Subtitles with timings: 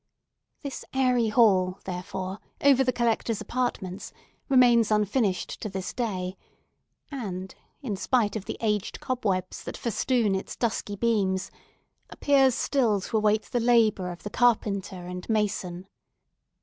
[0.63, 4.11] This airy hall, therefore, over the Collector's apartments,
[4.49, 6.37] remains unfinished to this day,
[7.11, 11.51] and, in spite of the aged cobwebs that festoon its dusky beams,
[12.09, 15.85] appears still to await the labour of the carpenter and mason.